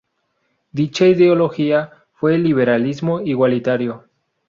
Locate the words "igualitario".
3.21-4.05